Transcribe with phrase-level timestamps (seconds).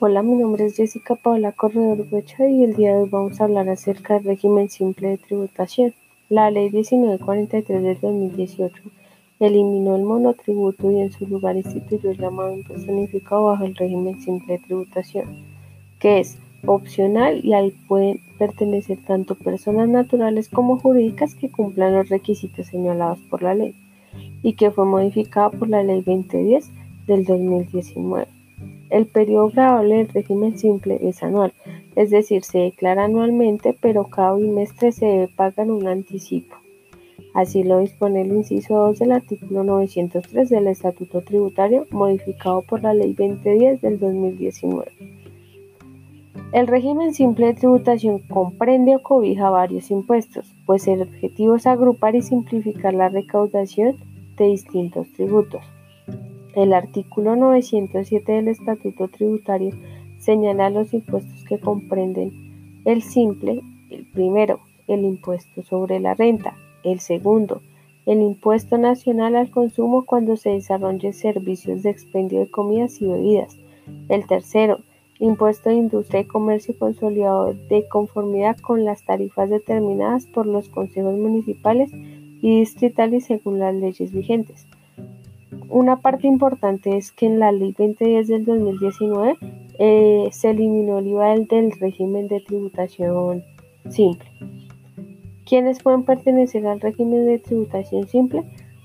[0.00, 3.44] Hola, mi nombre es Jessica Paula Corredor Huecha y el día de hoy vamos a
[3.44, 5.94] hablar acerca del régimen simple de tributación.
[6.28, 8.82] La Ley 1943 del 2018
[9.38, 14.54] eliminó el monotributo y en su lugar instituyó el llamado impuesto bajo el régimen simple
[14.54, 15.26] de tributación,
[16.00, 22.08] que es opcional y al pueden pertenecer tanto personas naturales como jurídicas que cumplan los
[22.08, 23.76] requisitos señalados por la ley
[24.42, 26.68] y que fue modificada por la Ley 2010
[27.06, 28.43] del 2019.
[28.90, 31.52] El periodo grabable del régimen simple es anual,
[31.96, 36.56] es decir, se declara anualmente, pero cada bimestre se pagar un anticipo.
[37.34, 42.94] Así lo dispone el inciso 2 del artículo 903 del Estatuto Tributario, modificado por la
[42.94, 44.92] Ley 2010 del 2019.
[46.52, 52.14] El régimen simple de tributación comprende o cobija varios impuestos, pues el objetivo es agrupar
[52.14, 53.96] y simplificar la recaudación
[54.36, 55.62] de distintos tributos.
[56.56, 59.72] El artículo 907 del Estatuto Tributario
[60.18, 63.60] señala los impuestos que comprenden el simple,
[63.90, 67.60] el primero, el impuesto sobre la renta, el segundo,
[68.06, 73.58] el impuesto nacional al consumo cuando se desarrollen servicios de expendio de comidas y bebidas,
[74.08, 74.78] el tercero,
[75.18, 81.16] impuesto de industria y comercio consolidado de conformidad con las tarifas determinadas por los consejos
[81.18, 84.68] municipales y distritales según las leyes vigentes.
[85.68, 89.36] Una parte importante es que en la Ley 2010 del 2019
[89.78, 93.42] eh, se eliminó el IVA del régimen de tributación
[93.88, 94.28] simple.
[95.46, 98.42] ¿Quiénes pueden pertenecer al régimen de tributación simple?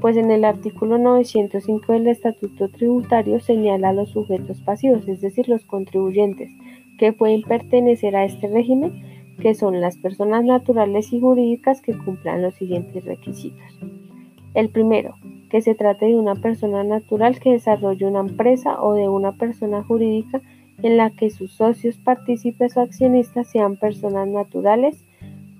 [0.00, 5.48] Pues en el artículo 905 del Estatuto Tributario señala a los sujetos pasivos, es decir,
[5.48, 6.50] los contribuyentes,
[6.98, 9.02] que pueden pertenecer a este régimen,
[9.40, 13.60] que son las personas naturales y jurídicas que cumplan los siguientes requisitos.
[14.54, 15.14] El primero,
[15.52, 19.82] que se trate de una persona natural que desarrolle una empresa o de una persona
[19.82, 20.40] jurídica
[20.82, 25.04] en la que sus socios, partícipes o accionistas sean personas naturales,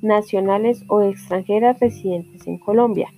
[0.00, 3.12] nacionales o extranjeras residentes en Colombia.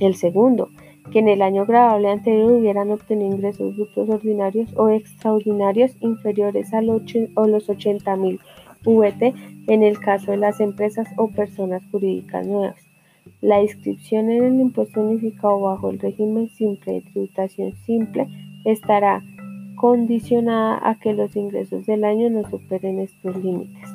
[0.00, 0.70] El segundo,
[1.12, 6.80] que en el año grabable anterior hubieran obtenido ingresos brutos ordinarios o extraordinarios inferiores a
[6.80, 8.40] los 80.000
[8.82, 9.34] VT
[9.66, 12.87] en el caso de las empresas o personas jurídicas nuevas.
[13.40, 18.26] La inscripción en el impuesto unificado bajo el régimen simple de tributación simple
[18.64, 19.22] estará
[19.76, 23.88] condicionada a que los ingresos del año no superen estos límites.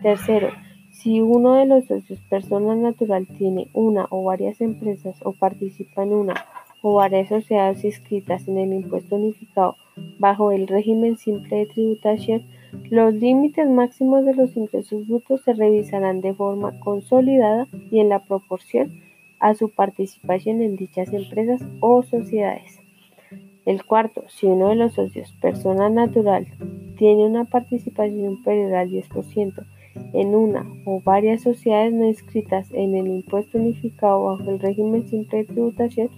[0.00, 0.50] Tercero,
[0.92, 6.12] si uno de los socios persona natural tiene una o varias empresas o participa en
[6.12, 6.46] una
[6.80, 9.76] o varias sociedades inscritas en el impuesto unificado
[10.20, 12.46] bajo el régimen simple de tributación,
[12.90, 18.24] los límites máximos de los ingresos brutos se revisarán de forma consolidada y en la
[18.24, 19.00] proporción
[19.40, 22.80] a su participación en dichas empresas o sociedades.
[23.66, 26.46] El cuarto, si uno de los socios, persona natural,
[26.98, 29.64] tiene una participación inferior al 10%
[30.12, 35.38] en una o varias sociedades no inscritas en el impuesto unificado bajo el régimen simple
[35.38, 36.10] de tributación,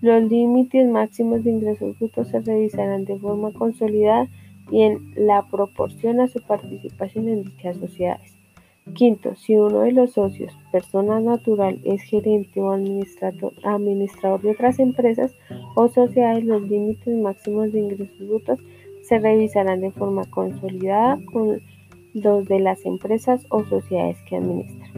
[0.00, 4.28] los límites máximos de ingresos brutos se revisarán de forma consolidada
[4.70, 8.38] y en la proporción a su participación en dichas sociedades.
[8.94, 14.78] Quinto, si uno de los socios, persona natural, es gerente o administrador, administrador de otras
[14.78, 15.34] empresas
[15.74, 18.58] o sociedades, los límites máximos de ingresos brutos
[19.02, 21.60] se revisarán de forma consolidada con
[22.14, 24.90] los de las empresas o sociedades que administran.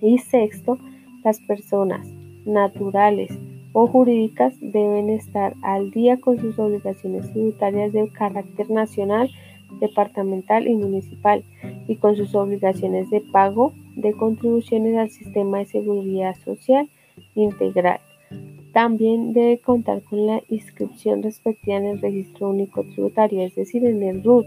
[0.00, 0.78] Y sexto,
[1.24, 2.08] las personas
[2.44, 3.36] naturales
[3.72, 9.30] o jurídicas deben estar al día con sus obligaciones tributarias de carácter nacional,
[9.80, 11.44] departamental y municipal
[11.86, 16.88] y con sus obligaciones de pago de contribuciones al sistema de seguridad social
[17.34, 18.00] integral.
[18.72, 24.02] También debe contar con la inscripción respectiva en el registro único tributario, es decir, en
[24.02, 24.46] el RUT,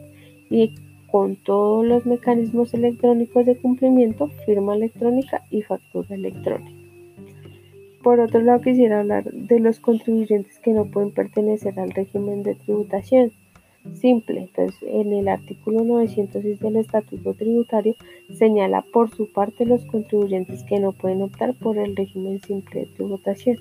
[0.50, 0.76] y
[1.12, 6.81] con todos los mecanismos electrónicos de cumplimiento, firma electrónica y factura electrónica.
[8.04, 12.56] Por otro lado, quisiera hablar de los contribuyentes que no pueden pertenecer al régimen de
[12.56, 13.32] tributación
[13.94, 14.42] simple.
[14.42, 17.96] Entonces, en el artículo 906 del Estatuto Tributario
[18.38, 22.86] señala por su parte los contribuyentes que no pueden optar por el régimen simple de
[22.88, 23.58] tributación.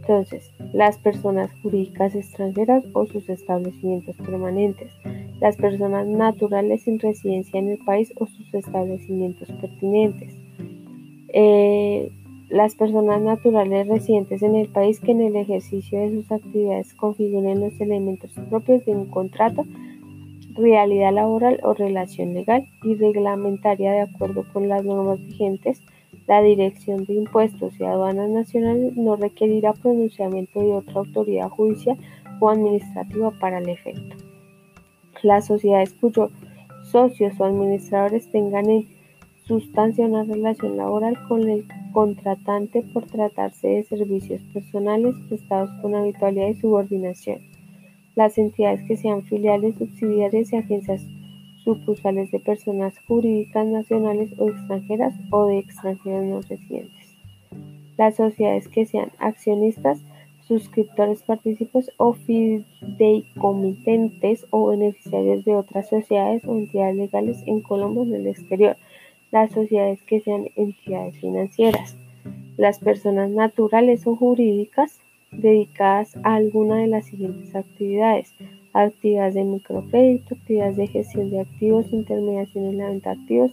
[0.00, 4.92] Entonces, las personas jurídicas extranjeras o sus establecimientos permanentes,
[5.40, 10.34] las personas naturales sin residencia en el país o sus establecimientos pertinentes.
[11.32, 12.10] Eh,
[12.48, 17.60] las personas naturales residentes en el país que en el ejercicio de sus actividades configuren
[17.60, 19.64] los elementos propios de un contrato,
[20.54, 25.82] realidad laboral o relación legal y reglamentaria de acuerdo con las normas vigentes,
[26.26, 31.96] la Dirección de Impuestos y Aduanas Nacionales no requerirá pronunciamiento de otra autoridad judicial
[32.40, 34.16] o administrativa para el efecto.
[35.22, 36.30] Las sociedades cuyos
[36.82, 38.88] socios o administradores tengan en
[39.44, 41.66] sustancia una relación laboral con el
[41.96, 47.40] contratante por tratarse de servicios personales prestados con habitualidad y subordinación.
[48.14, 51.00] Las entidades que sean filiales, subsidiarias y agencias
[51.64, 57.16] sucursales de personas jurídicas nacionales o extranjeras o de extranjeros no residentes.
[57.96, 59.98] Las sociedades que sean accionistas,
[60.46, 68.04] suscriptores partícipes o fideicomitentes o beneficiarios de otras sociedades o entidades legales en Colombia o
[68.04, 68.76] en el exterior
[69.30, 71.96] las sociedades que sean entidades financieras,
[72.56, 75.00] las personas naturales o jurídicas
[75.32, 78.32] dedicadas a alguna de las siguientes actividades,
[78.72, 83.52] actividades de microcrédito, actividades de gestión de activos, intermediación en la venta de activos,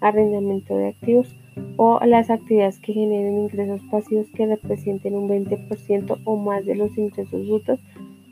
[0.00, 1.34] arrendamiento de activos
[1.76, 6.96] o las actividades que generen ingresos pasivos que representen un 20% o más de los
[6.98, 7.80] ingresos brutos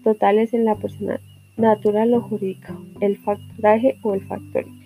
[0.05, 1.21] totales en la persona
[1.56, 4.81] natural o jurídica, el factoraje o el factoring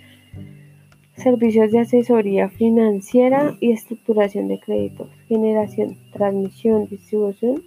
[1.17, 7.63] servicios de asesoría financiera y estructuración de créditos, generación, transmisión, distribución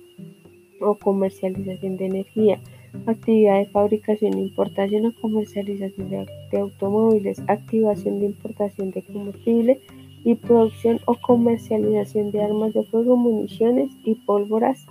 [0.80, 2.60] o comercialización de energía,
[3.06, 9.82] actividad de fabricación, importación o comercialización de, automóviles, activación de importación de combustible
[10.24, 14.86] y producción o comercialización de armas de fuego, municiones y pólvoras,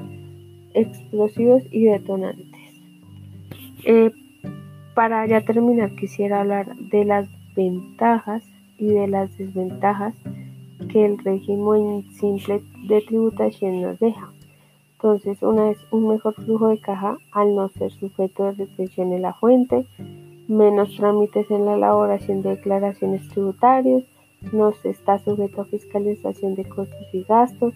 [0.75, 2.46] explosivos y detonantes.
[3.84, 4.11] Eh,
[4.94, 7.28] para ya terminar, quisiera hablar de las
[7.58, 8.44] ventajas
[8.78, 10.14] y de las desventajas
[10.90, 14.31] que el régimen simple de tributación nos deja.
[14.93, 19.22] Entonces, una es un mejor flujo de caja al no ser sujeto de retención en
[19.22, 19.87] la fuente,
[20.46, 24.04] menos trámites en la elaboración de declaraciones tributarias,
[24.52, 27.75] no se está sujeto a fiscalización de costos y gastos,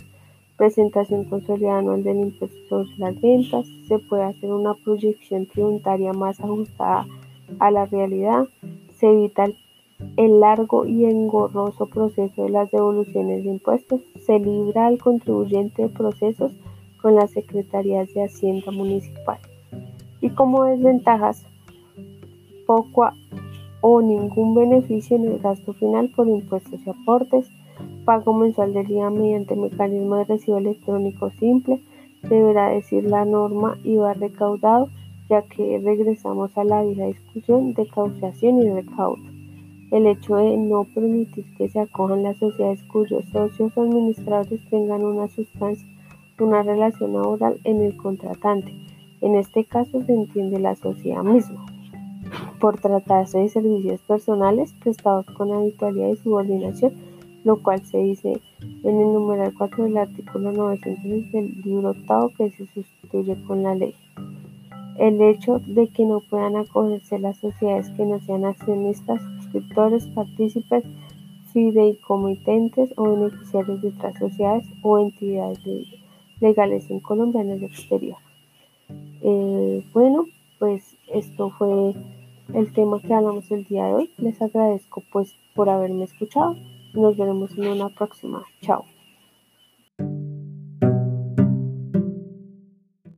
[0.57, 6.39] presentación consolidada anual del impuesto sobre las ventas, se puede hacer una proyección tributaria más
[6.39, 7.07] ajustada
[7.59, 8.47] a la realidad,
[8.93, 9.57] se evita el
[10.17, 14.01] el largo y engorroso proceso de las devoluciones de impuestos.
[14.25, 16.53] Se libra al contribuyente de procesos
[17.01, 19.39] con las secretarías de Hacienda Municipal.
[20.21, 21.45] Y como desventajas,
[22.67, 23.11] poco
[23.81, 27.49] o ningún beneficio en el gasto final por impuestos y aportes,
[28.05, 31.83] pago mensual del día mediante mecanismo de recibo electrónico simple,
[32.23, 34.89] deberá decir la norma IVA recaudado,
[35.29, 39.32] ya que regresamos a la vieja discusión de causación y recaudo
[39.93, 45.05] el hecho de no permitir que se acojan las sociedades cuyos socios o administradores tengan
[45.05, 45.87] una sustancia,
[46.41, 48.73] una relación laboral en el contratante.
[49.21, 51.67] En este caso se entiende la sociedad misma,
[52.59, 56.95] por tratarse de servicios personales prestados con habitualidad y subordinación,
[57.45, 58.41] lo cual se dice
[58.83, 63.75] en el numeral 4 del artículo 906 del libro octavo que se sustituye con la
[63.75, 63.95] ley.
[64.99, 69.21] El hecho de que no puedan acogerse las sociedades que no sean accionistas
[69.53, 70.85] suscriptores, partícipes,
[71.53, 75.59] fideicomitentes o beneficiarios de otras sociedades o entidades
[76.41, 78.17] legales en Colombia en el exterior.
[79.23, 80.27] Eh, bueno,
[80.59, 81.95] pues esto fue
[82.55, 84.11] el tema que hablamos el día de hoy.
[84.19, 86.57] Les agradezco pues por haberme escuchado.
[86.95, 88.43] Nos veremos en una próxima.
[88.61, 88.85] Chao.